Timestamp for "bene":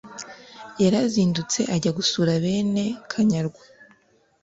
2.43-2.85